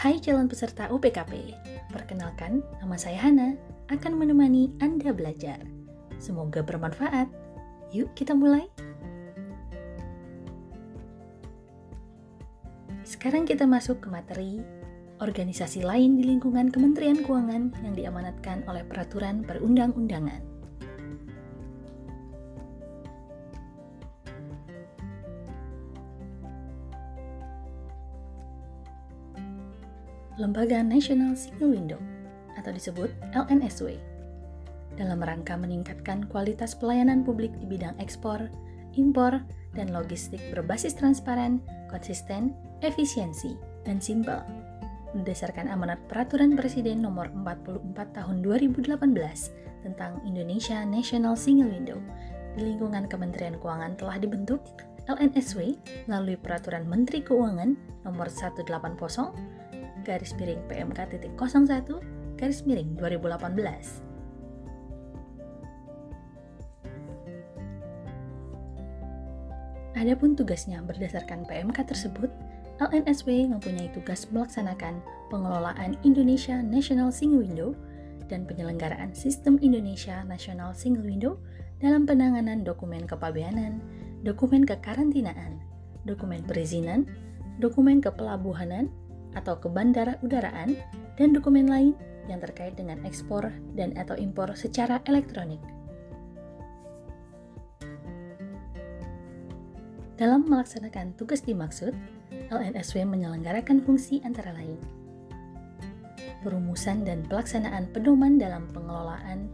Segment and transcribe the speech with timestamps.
[0.00, 1.52] Hai calon peserta UPKP,
[1.92, 3.52] perkenalkan nama saya Hana,
[3.92, 5.60] akan menemani Anda belajar.
[6.16, 7.28] Semoga bermanfaat.
[7.92, 8.64] Yuk kita mulai.
[13.04, 14.64] Sekarang kita masuk ke materi
[15.20, 20.49] organisasi lain di lingkungan Kementerian Keuangan yang diamanatkan oleh peraturan perundang-undangan.
[30.40, 32.00] Lembaga National Single Window
[32.56, 34.00] atau disebut LNSW
[34.96, 38.48] dalam rangka meningkatkan kualitas pelayanan publik di bidang ekspor,
[38.96, 39.44] impor,
[39.76, 41.60] dan logistik berbasis transparan,
[41.92, 44.40] konsisten, efisiensi, dan simpel.
[45.12, 48.96] Berdasarkan amanat Peraturan Presiden Nomor 44 Tahun 2018
[49.84, 52.00] tentang Indonesia National Single Window,
[52.56, 54.64] di lingkungan Kementerian Keuangan telah dibentuk
[55.06, 55.76] LNSW
[56.06, 57.74] melalui Peraturan Menteri Keuangan
[58.06, 58.64] Nomor 180
[60.02, 61.86] garis miring PMK titik 01
[62.40, 64.10] garis miring 2018.
[70.00, 72.32] Adapun tugasnya berdasarkan PMK tersebut,
[72.80, 77.76] LNSW mempunyai tugas melaksanakan pengelolaan Indonesia National Single Window
[78.32, 81.36] dan penyelenggaraan Sistem Indonesia National Single Window
[81.84, 83.84] dalam penanganan dokumen kepabeanan,
[84.24, 85.60] dokumen kekarantinaan,
[86.08, 87.04] dokumen perizinan,
[87.60, 88.88] dokumen kepelabuhanan,
[89.34, 90.74] atau ke bandara udaraan
[91.18, 91.94] dan dokumen lain
[92.26, 95.60] yang terkait dengan ekspor dan atau impor secara elektronik.
[100.20, 101.96] Dalam melaksanakan tugas dimaksud,
[102.52, 104.76] LNSW menyelenggarakan fungsi antara lain
[106.40, 109.52] perumusan dan pelaksanaan pedoman dalam pengelolaan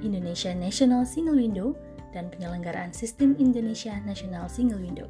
[0.00, 1.76] Indonesia National Single Window
[2.14, 5.06] dan penyelenggaraan sistem Indonesia National Single Window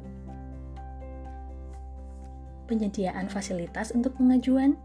[2.71, 4.79] penyediaan fasilitas untuk pengajuan,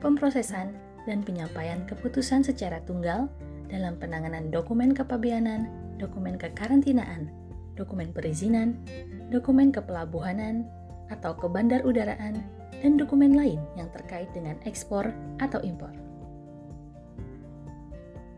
[0.00, 0.72] pemrosesan,
[1.04, 3.28] dan penyampaian keputusan secara tunggal
[3.68, 5.68] dalam penanganan dokumen kepabeanan,
[6.00, 7.28] dokumen kekarantinaan,
[7.76, 8.80] dokumen perizinan,
[9.28, 10.64] dokumen kepelabuhanan,
[11.12, 12.40] atau ke bandar udaraan,
[12.80, 15.92] dan dokumen lain yang terkait dengan ekspor atau impor.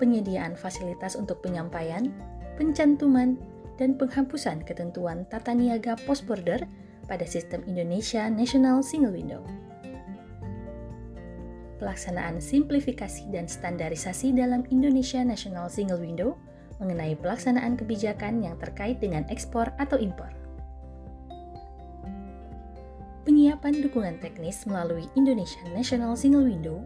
[0.02, 2.10] Penyediaan fasilitas untuk penyampaian,
[2.58, 3.38] pencantuman,
[3.78, 6.66] dan penghapusan ketentuan tata niaga post border
[7.08, 9.42] pada sistem Indonesia National Single Window.
[11.80, 16.36] Pelaksanaan simplifikasi dan standarisasi dalam Indonesia National Single Window
[16.78, 20.30] mengenai pelaksanaan kebijakan yang terkait dengan ekspor atau impor.
[23.26, 26.80] Penyiapan dukungan teknis melalui Indonesia National Single Window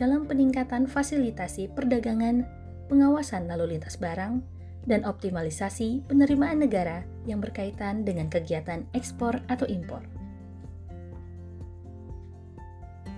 [0.00, 2.48] dalam peningkatan fasilitasi perdagangan,
[2.88, 4.40] pengawasan lalu lintas barang,
[4.86, 10.02] dan optimalisasi penerimaan negara yang berkaitan dengan kegiatan ekspor atau impor.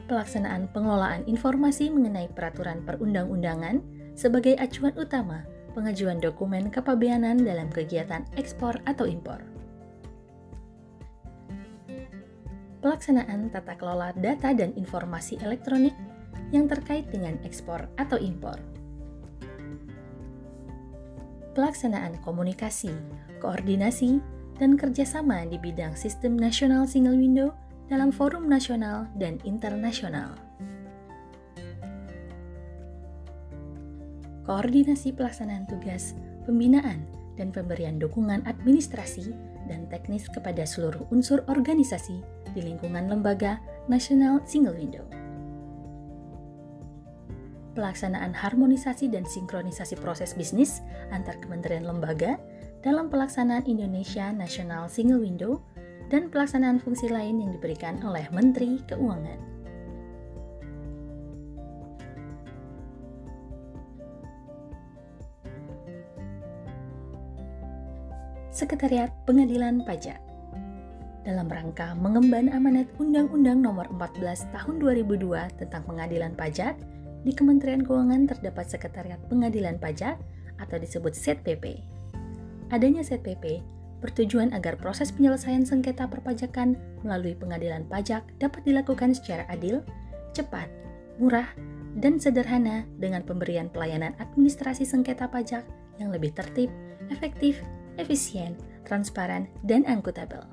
[0.05, 3.81] Pelaksanaan pengelolaan informasi mengenai peraturan perundang-undangan
[4.13, 9.41] sebagai acuan utama pengajuan dokumen kepabeanan dalam kegiatan ekspor atau impor.
[12.85, 15.97] Pelaksanaan tata kelola data dan informasi elektronik
[16.53, 18.61] yang terkait dengan ekspor atau impor
[21.55, 22.91] pelaksanaan komunikasi,
[23.39, 24.19] koordinasi,
[24.59, 27.55] dan kerjasama di bidang sistem nasional single window
[27.87, 30.35] dalam forum nasional dan internasional.
[34.45, 36.13] Koordinasi pelaksanaan tugas,
[36.45, 37.09] pembinaan,
[37.41, 39.33] dan pemberian dukungan administrasi
[39.67, 42.21] dan teknis kepada seluruh unsur organisasi
[42.53, 45.03] di lingkungan lembaga nasional single window
[47.75, 50.81] pelaksanaan harmonisasi dan sinkronisasi proses bisnis
[51.11, 52.39] antar kementerian lembaga
[52.81, 55.61] dalam pelaksanaan Indonesia National Single Window
[56.09, 59.53] dan pelaksanaan fungsi lain yang diberikan oleh Menteri Keuangan.
[68.55, 70.23] Sekretariat Pengadilan Pajak
[71.25, 76.77] dalam rangka mengemban amanat Undang-Undang Nomor 14 Tahun 2002 tentang Pengadilan Pajak
[77.25, 80.21] di Kementerian Keuangan terdapat Sekretariat Pengadilan Pajak
[80.61, 81.81] atau disebut SETPP.
[82.71, 83.65] Adanya SETPP
[84.05, 89.81] bertujuan agar proses penyelesaian sengketa perpajakan melalui pengadilan pajak dapat dilakukan secara adil,
[90.37, 90.69] cepat,
[91.17, 91.49] murah,
[91.97, 95.65] dan sederhana dengan pemberian pelayanan administrasi sengketa pajak
[95.97, 96.69] yang lebih tertib,
[97.09, 97.65] efektif,
[97.97, 100.45] efisien, transparan, dan akuntabel.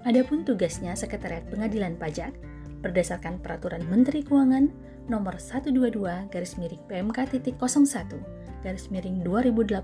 [0.00, 2.32] Adapun tugasnya Sekretariat Pengadilan Pajak
[2.80, 4.72] berdasarkan Peraturan Menteri Keuangan
[5.12, 7.84] Nomor 122 garis miring PMK titik 01
[8.64, 9.80] garis miring 2018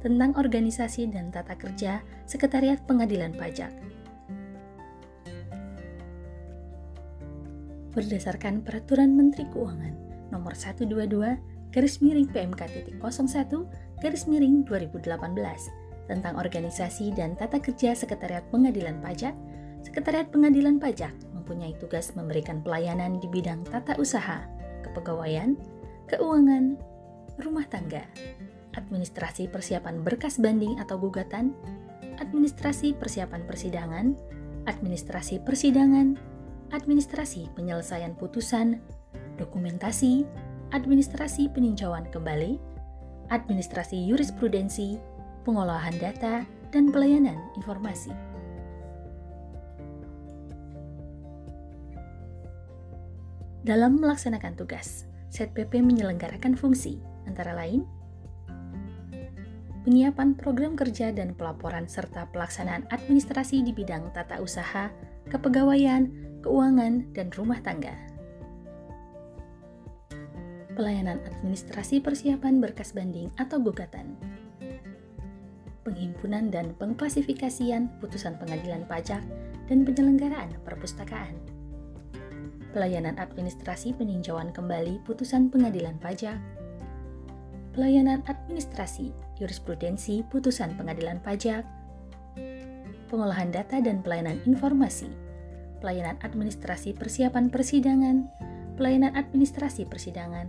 [0.00, 3.70] tentang organisasi dan tata kerja Sekretariat Pengadilan Pajak.
[7.90, 9.94] berdasarkan Peraturan Menteri Keuangan
[10.30, 13.50] Nomor 122 garis miring PMK titik 01
[14.02, 15.10] garis miring 2018
[16.10, 19.34] tentang organisasi dan tata kerja Sekretariat Pengadilan Pajak,
[19.86, 21.14] Sekretariat Pengadilan Pajak
[21.50, 24.46] mempunyai tugas memberikan pelayanan di bidang tata usaha,
[24.86, 25.58] kepegawaian,
[26.06, 26.78] keuangan,
[27.42, 28.06] rumah tangga,
[28.78, 31.50] administrasi persiapan berkas banding atau gugatan,
[32.22, 34.14] administrasi persiapan persidangan,
[34.70, 36.14] administrasi persidangan,
[36.70, 38.78] administrasi penyelesaian putusan,
[39.34, 40.22] dokumentasi,
[40.70, 42.62] administrasi peninjauan kembali,
[43.34, 45.02] administrasi jurisprudensi,
[45.42, 48.29] pengolahan data, dan pelayanan informasi.
[53.70, 56.98] Dalam melaksanakan tugas, PP menyelenggarakan fungsi
[57.30, 57.86] antara lain
[59.86, 64.90] penyiapan program kerja dan pelaporan serta pelaksanaan administrasi di bidang tata usaha,
[65.30, 66.10] kepegawaian,
[66.42, 67.94] keuangan, dan rumah tangga.
[70.74, 74.18] Pelayanan administrasi persiapan berkas banding atau gugatan
[75.86, 79.22] penghimpunan dan pengklasifikasian putusan pengadilan pajak,
[79.70, 81.59] dan penyelenggaraan perpustakaan.
[82.70, 86.38] Pelayanan administrasi peninjauan kembali putusan pengadilan pajak,
[87.74, 91.66] pelayanan administrasi jurisprudensi putusan pengadilan pajak,
[93.10, 95.10] pengolahan data dan pelayanan informasi,
[95.82, 98.30] pelayanan administrasi persiapan persidangan,
[98.78, 100.46] pelayanan administrasi persidangan,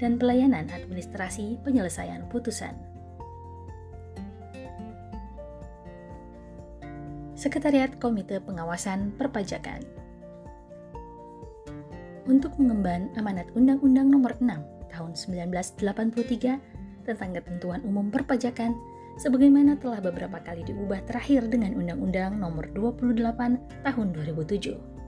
[0.00, 2.72] dan pelayanan administrasi penyelesaian putusan.
[7.36, 9.97] Sekretariat Komite Pengawasan Perpajakan.
[12.28, 18.76] Untuk mengemban amanat Undang-Undang Nomor 6 Tahun 1983 tentang ketentuan umum perpajakan
[19.16, 24.98] sebagaimana telah beberapa kali diubah terakhir dengan Undang-Undang Nomor 28 Tahun 2007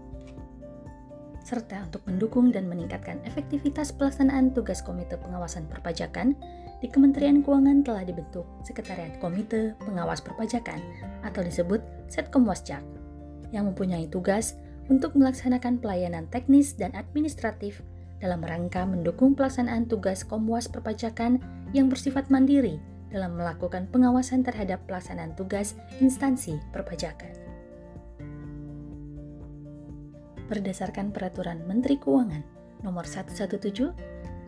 [1.44, 6.38] serta untuk mendukung dan meningkatkan efektivitas pelaksanaan tugas Komite Pengawasan Perpajakan
[6.78, 10.78] di Kementerian Keuangan telah dibentuk Sekretariat Komite Pengawas Perpajakan
[11.26, 12.80] atau disebut Setkomwasjak
[13.50, 14.54] yang mempunyai tugas
[14.88, 17.84] untuk melaksanakan pelayanan teknis dan administratif
[18.22, 21.42] dalam rangka mendukung pelaksanaan tugas Komwas Perpajakan
[21.76, 22.80] yang bersifat mandiri
[23.10, 27.50] dalam melakukan pengawasan terhadap pelaksanaan tugas instansi perpajakan.
[30.50, 32.42] berdasarkan Peraturan Menteri Keuangan
[32.82, 33.54] Nomor 117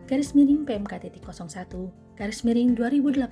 [0.03, 3.23] garis miring PMK 01 garis miring 2018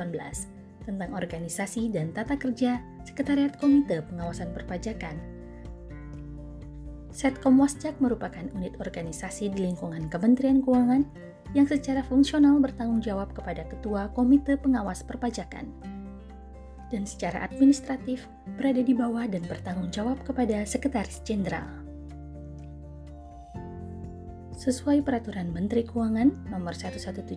[0.87, 5.19] tentang organisasi dan tata kerja Sekretariat Komite Pengawasan Perpajakan.
[7.11, 11.03] Setkomwasjak merupakan unit organisasi di lingkungan Kementerian Keuangan
[11.51, 15.67] yang secara fungsional bertanggung jawab kepada Ketua Komite Pengawas Perpajakan.
[16.87, 21.67] Dan secara administratif berada di bawah dan bertanggung jawab kepada Sekretaris Jenderal.
[24.55, 27.27] Sesuai Peraturan Menteri Keuangan Nomor 117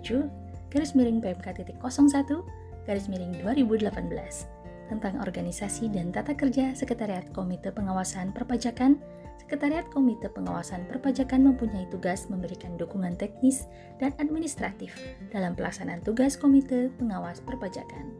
[0.70, 3.90] garis miring PMK 01 garis miring 2018
[4.92, 9.00] tentang organisasi dan tata kerja Sekretariat Komite Pengawasan Perpajakan
[9.40, 13.66] Sekretariat Komite Pengawasan Perpajakan mempunyai tugas memberikan dukungan teknis
[14.02, 14.94] dan administratif
[15.34, 18.14] dalam pelaksanaan tugas Komite Pengawas Perpajakan.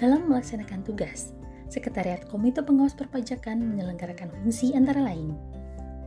[0.00, 1.36] Dalam melaksanakan tugas,
[1.68, 5.36] Sekretariat Komite Pengawas Perpajakan menyelenggarakan fungsi antara lain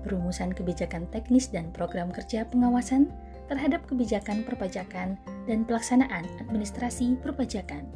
[0.03, 3.07] perumusan kebijakan teknis dan program kerja pengawasan
[3.47, 5.15] terhadap kebijakan perpajakan
[5.47, 7.87] dan pelaksanaan administrasi perpajakan.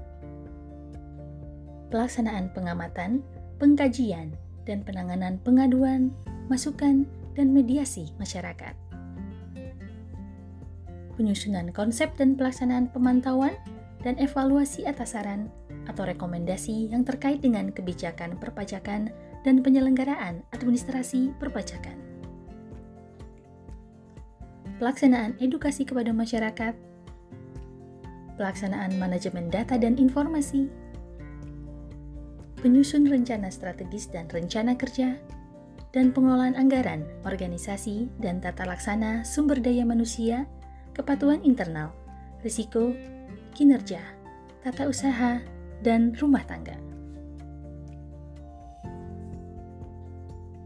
[1.88, 3.24] Pelaksanaan pengamatan,
[3.64, 4.36] pengkajian,
[4.68, 6.12] dan penanganan pengaduan,
[6.52, 7.08] masukan,
[7.40, 8.76] dan mediasi masyarakat.
[11.16, 13.56] Penyusunan konsep dan pelaksanaan pemantauan
[14.06, 15.50] dan evaluasi atas saran
[15.88, 19.10] atau rekomendasi yang terkait dengan kebijakan perpajakan
[19.48, 21.96] dan penyelenggaraan administrasi perpajakan.
[24.78, 26.78] Pelaksanaan edukasi kepada masyarakat,
[28.38, 30.70] pelaksanaan manajemen data dan informasi,
[32.62, 35.18] penyusun rencana strategis dan rencana kerja,
[35.96, 40.46] dan pengelolaan anggaran, organisasi, dan tata laksana sumber daya manusia,
[40.94, 41.94] kepatuhan internal,
[42.42, 42.94] risiko,
[43.54, 44.02] kinerja,
[44.66, 45.42] tata usaha,
[45.82, 46.76] dan rumah tangga.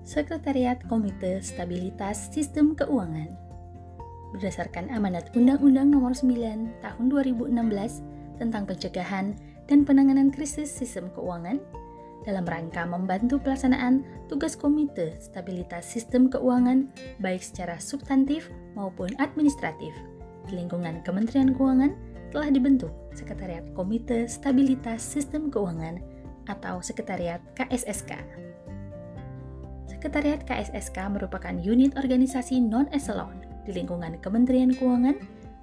[0.03, 3.31] Sekretariat Komite Stabilitas Sistem Keuangan
[4.36, 9.36] berdasarkan amanat Undang-Undang Nomor 9 Tahun 2016 tentang pencegahan
[9.71, 11.63] dan penanganan krisis sistem keuangan
[12.25, 19.93] dalam rangka membantu pelaksanaan tugas Komite Stabilitas Sistem Keuangan baik secara substantif maupun administratif
[20.49, 21.93] di lingkungan Kementerian Keuangan
[22.29, 25.99] telah dibentuk Sekretariat Komite Stabilitas Sistem Keuangan
[26.49, 28.17] atau Sekretariat KSSK.
[29.89, 35.17] Sekretariat KSSK merupakan unit organisasi non-eselon di lingkungan Kementerian Keuangan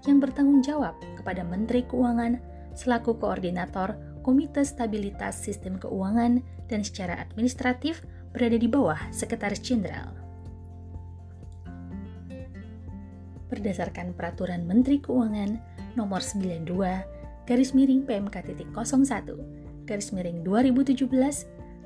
[0.06, 2.38] yang bertanggung jawab kepada Menteri Keuangan
[2.78, 3.98] selaku koordinator
[4.28, 8.04] Komite Stabilitas Sistem Keuangan dan secara administratif
[8.36, 10.12] berada di bawah Sekretaris Jenderal.
[13.48, 15.56] Berdasarkan Peraturan Menteri Keuangan
[15.96, 16.60] Nomor 92
[17.48, 18.68] garis miring PMK.01
[19.88, 21.08] garis miring 2017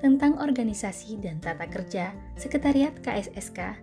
[0.03, 3.79] tentang organisasi dan tata kerja Sekretariat KSSK.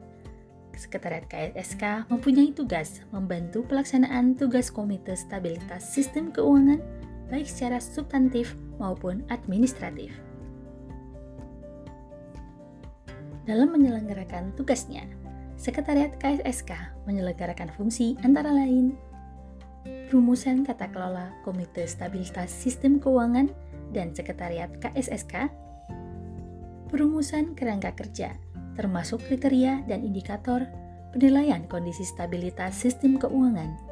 [0.75, 6.83] Sekretariat KSSK mempunyai tugas membantu pelaksanaan tugas Komite Stabilitas Sistem Keuangan
[7.29, 10.11] baik secara substantif maupun administratif.
[13.45, 15.05] Dalam menyelenggarakan tugasnya,
[15.59, 18.95] Sekretariat KSSK menyelenggarakan fungsi antara lain
[20.07, 23.51] rumusan tata kelola Komite Stabilitas Sistem Keuangan
[23.93, 25.49] dan Sekretariat KSSK,
[26.89, 28.33] perumusan kerangka kerja,
[28.73, 30.65] termasuk kriteria dan indikator
[31.13, 33.88] penilaian kondisi stabilitas sistem keuangan,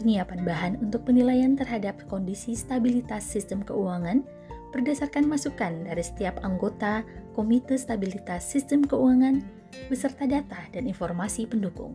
[0.00, 4.26] penyiapan bahan untuk penilaian terhadap kondisi stabilitas sistem keuangan
[4.74, 9.38] berdasarkan masukan dari setiap anggota Komite Stabilitas Sistem Keuangan
[9.86, 11.94] beserta data dan informasi pendukung.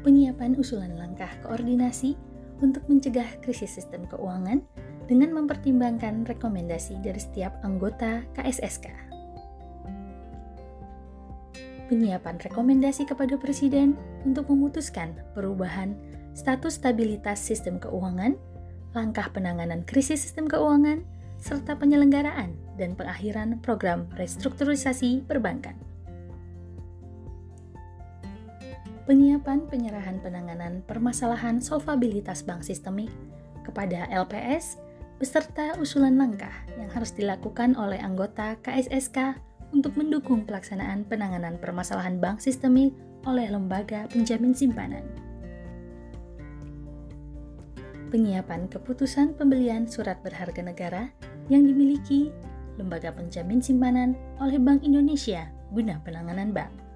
[0.00, 2.16] Penyiapan usulan langkah koordinasi
[2.64, 4.64] untuk mencegah krisis sistem keuangan
[5.04, 9.09] dengan mempertimbangkan rekomendasi dari setiap anggota KSSK.
[11.90, 15.98] Penyiapan rekomendasi kepada Presiden untuk memutuskan perubahan
[16.38, 18.38] status stabilitas sistem keuangan,
[18.94, 21.02] langkah penanganan krisis sistem keuangan,
[21.42, 25.74] serta penyelenggaraan dan pengakhiran program restrukturisasi perbankan.
[29.10, 33.10] penyiapan penyerahan penanganan permasalahan solvabilitas bank sistemik
[33.66, 34.78] kepada LPS
[35.18, 39.34] beserta usulan langkah yang harus dilakukan oleh anggota KSSK
[39.70, 42.94] untuk mendukung pelaksanaan penanganan permasalahan bank sistemik
[43.26, 45.04] oleh lembaga penjamin simpanan.
[48.10, 51.14] Penyiapan keputusan pembelian surat berharga negara
[51.46, 52.34] yang dimiliki
[52.74, 56.90] lembaga penjamin simpanan oleh Bank Indonesia guna penanganan bank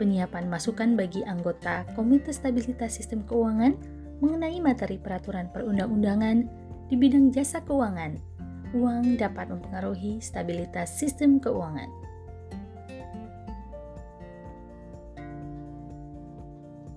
[0.00, 3.76] penyiapan masukan bagi anggota Komite Stabilitas Sistem Keuangan
[4.24, 6.48] mengenai materi peraturan perundang-undangan
[6.88, 8.16] di bidang jasa keuangan.
[8.70, 11.90] Uang dapat mempengaruhi stabilitas sistem keuangan.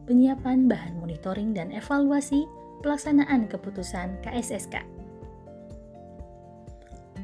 [0.05, 2.45] Penyiapan bahan monitoring dan evaluasi
[2.85, 4.85] pelaksanaan keputusan KSSK.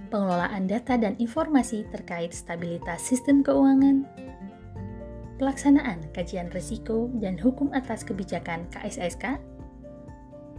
[0.09, 4.09] Pengelolaan data dan informasi terkait stabilitas sistem keuangan
[5.39, 9.39] pelaksanaan kajian risiko dan hukum atas kebijakan KSSK,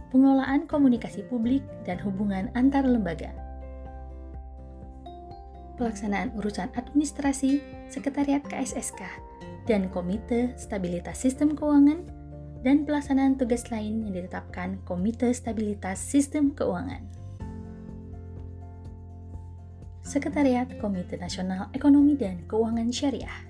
[0.09, 3.29] pengelolaan komunikasi publik dan hubungan antar lembaga,
[5.81, 7.57] pelaksanaan urusan administrasi,
[7.89, 9.01] sekretariat KSSK,
[9.65, 12.05] dan Komite Stabilitas Sistem Keuangan,
[12.61, 17.01] dan pelaksanaan tugas lain yang ditetapkan Komite Stabilitas Sistem Keuangan.
[20.05, 23.49] Sekretariat Komite Nasional Ekonomi dan Keuangan Syariah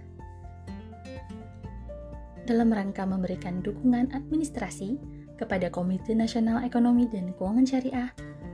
[2.42, 4.98] dalam rangka memberikan dukungan administrasi
[5.38, 8.10] kepada Komite Nasional Ekonomi dan Keuangan Syariah,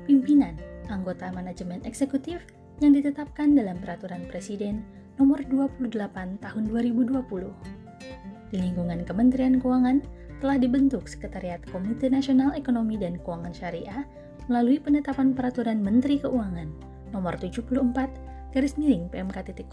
[0.05, 0.57] pimpinan,
[0.91, 2.43] anggota manajemen eksekutif
[2.77, 4.85] yang ditetapkan dalam Peraturan Presiden
[5.17, 5.89] Nomor 28
[6.37, 8.53] Tahun 2020.
[8.53, 10.05] Di lingkungan Kementerian Keuangan
[10.37, 14.05] telah dibentuk Sekretariat Komite Nasional Ekonomi dan Keuangan Syariah
[14.45, 16.69] melalui penetapan Peraturan Menteri Keuangan
[17.17, 19.65] Nomor 74 garis miring PMK.01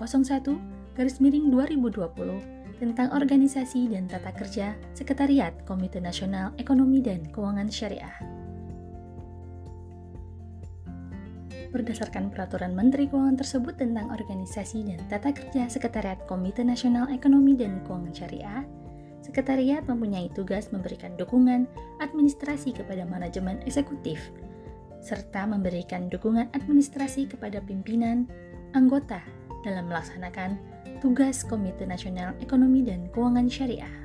[0.97, 8.44] garis miring 2020 tentang organisasi dan tata kerja Sekretariat Komite Nasional Ekonomi dan Keuangan Syariah.
[11.75, 17.83] Berdasarkan peraturan Menteri Keuangan tersebut tentang organisasi dan tata kerja Sekretariat Komite Nasional Ekonomi dan
[17.83, 18.63] Keuangan Syariah,
[19.27, 21.67] Sekretariat mempunyai tugas memberikan dukungan
[21.99, 24.23] administrasi kepada manajemen eksekutif,
[25.03, 28.31] serta memberikan dukungan administrasi kepada pimpinan,
[28.79, 29.19] anggota
[29.67, 30.55] dalam melaksanakan
[31.03, 33.97] tugas Komite Nasional Ekonomi dan Keuangan Syariah.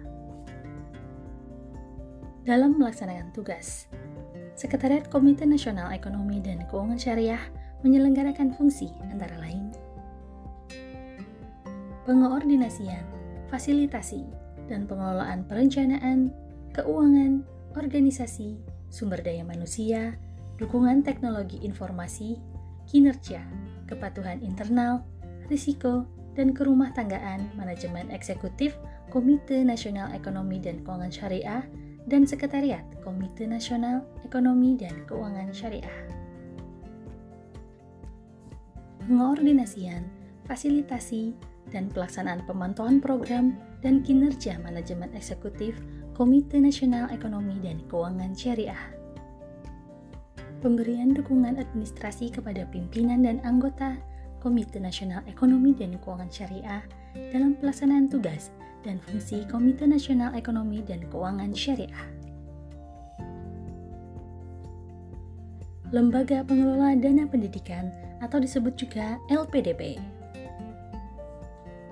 [2.49, 3.85] Dalam melaksanakan tugas,
[4.57, 9.69] Sekretariat Komite Nasional Ekonomi dan Keuangan Syariah menyelenggarakan fungsi antara lain
[12.09, 13.05] pengoordinasian,
[13.53, 14.25] fasilitasi,
[14.65, 16.33] dan pengelolaan perencanaan,
[16.73, 17.45] keuangan,
[17.77, 18.57] organisasi,
[18.89, 20.17] sumber daya manusia,
[20.57, 22.41] dukungan teknologi informasi,
[22.89, 23.45] kinerja,
[23.85, 25.05] kepatuhan internal,
[25.53, 28.73] risiko, dan kerumah tanggaan manajemen eksekutif
[29.13, 31.61] Komite Nasional Ekonomi dan Keuangan Syariah
[32.09, 36.18] dan Sekretariat Komite Nasional Ekonomi dan Keuangan Syariah.
[39.09, 40.05] Pengoordinasian,
[40.45, 41.33] fasilitasi,
[41.73, 45.73] dan pelaksanaan pemantauan program dan kinerja manajemen eksekutif
[46.13, 48.77] Komite Nasional Ekonomi dan Keuangan Syariah.
[50.61, 53.97] Pemberian dukungan administrasi kepada pimpinan dan anggota
[54.43, 56.83] Komite Nasional Ekonomi dan Keuangan Syariah
[57.33, 58.53] dalam pelaksanaan tugas
[58.85, 62.18] dan fungsi Komite Nasional Ekonomi dan Keuangan Syariah.
[65.89, 67.89] Lembaga Pengelola Dana Pendidikan
[68.21, 69.97] atau disebut juga LPDP.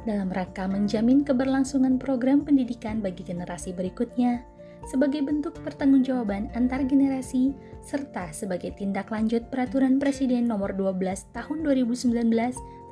[0.06, 4.46] Dalam rangka menjamin keberlangsungan program pendidikan bagi generasi berikutnya,
[4.86, 12.22] sebagai bentuk pertanggungjawaban antar generasi serta sebagai tindak lanjut peraturan Presiden nomor 12 tahun 2019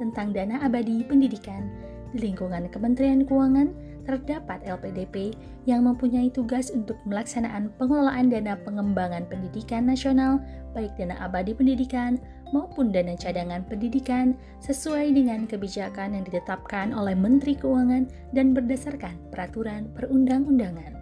[0.01, 1.69] tentang dana abadi pendidikan
[2.17, 3.69] di lingkungan Kementerian Keuangan
[4.05, 5.33] terdapat LPDP
[5.65, 10.39] yang mempunyai tugas untuk melaksanaan pengelolaan dana pengembangan pendidikan nasional,
[10.75, 12.19] baik dana abadi pendidikan
[12.51, 19.87] maupun dana cadangan pendidikan sesuai dengan kebijakan yang ditetapkan oleh Menteri Keuangan dan berdasarkan peraturan
[19.95, 20.93] perundang-undangan.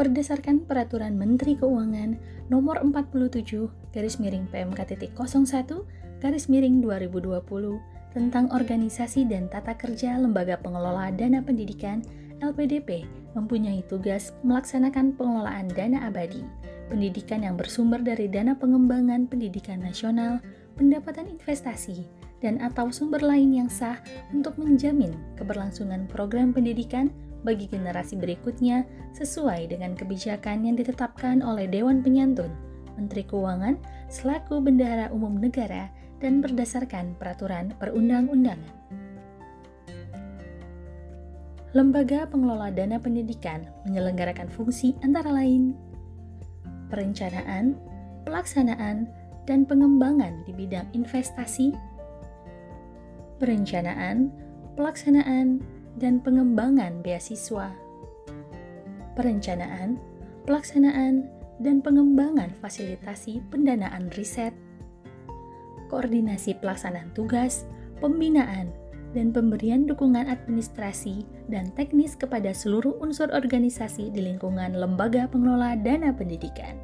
[0.00, 2.16] Berdasarkan peraturan Menteri Keuangan
[2.48, 5.12] nomor 47 garis miring PMK.01
[6.20, 7.44] garis miring 2020
[8.16, 12.00] tentang organisasi dan tata kerja lembaga pengelola dana pendidikan
[12.40, 13.04] LPDP
[13.36, 16.40] mempunyai tugas melaksanakan pengelolaan dana abadi,
[16.86, 20.38] pendidikan yang bersumber dari dana pengembangan pendidikan nasional,
[20.78, 22.06] pendapatan investasi,
[22.44, 23.98] dan atau sumber lain yang sah
[24.30, 27.08] untuk menjamin keberlangsungan program pendidikan
[27.42, 28.82] bagi generasi berikutnya
[29.14, 32.50] sesuai dengan kebijakan yang ditetapkan oleh Dewan Penyantun,
[32.98, 33.78] Menteri Keuangan,
[34.10, 35.88] selaku Bendahara Umum Negara
[36.18, 38.74] dan berdasarkan peraturan perundang-undangan.
[41.76, 45.76] Lembaga pengelola dana pendidikan menyelenggarakan fungsi antara lain
[46.90, 47.78] perencanaan,
[48.26, 49.06] pelaksanaan,
[49.46, 51.70] dan pengembangan di bidang investasi,
[53.38, 54.34] perencanaan,
[54.74, 55.62] pelaksanaan,
[55.96, 57.72] dan pengembangan beasiswa,
[59.14, 59.96] perencanaan,
[60.44, 64.52] pelaksanaan, dan pengembangan fasilitasi pendanaan riset,
[65.88, 67.64] koordinasi pelaksanaan tugas,
[68.02, 68.68] pembinaan,
[69.16, 76.12] dan pemberian dukungan administrasi dan teknis kepada seluruh unsur organisasi di lingkungan lembaga pengelola dana
[76.12, 76.76] pendidikan.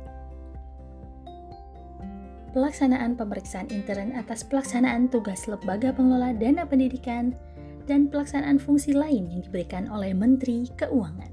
[2.57, 7.37] Pelaksanaan pemeriksaan intern atas pelaksanaan tugas lembaga pengelola dana pendidikan
[7.85, 11.33] dan pelaksanaan fungsi lain yang diberikan oleh Menteri Keuangan.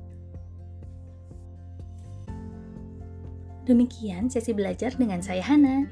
[3.63, 5.85] Demikian sesi belajar dengan saya Hana.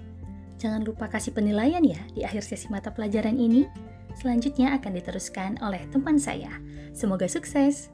[0.58, 3.70] Jangan lupa kasih penilaian ya di akhir sesi mata pelajaran ini
[4.18, 6.52] selanjutnya akan diteruskan oleh teman saya.
[6.92, 7.94] Semoga sukses!